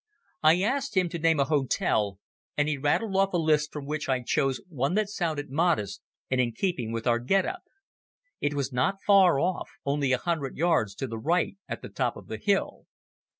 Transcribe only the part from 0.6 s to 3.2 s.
asked him to name a hotel, and he rattled